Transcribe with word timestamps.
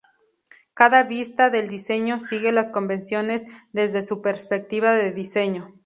Cada 0.73 1.03
vista 1.03 1.51
del 1.51 1.67
diseño 1.67 2.17
sigue 2.17 2.51
las 2.51 2.71
convenciones 2.71 3.45
de 3.71 4.01
su 4.01 4.19
perspectiva 4.23 4.93
de 4.93 5.11
diseño. 5.11 5.75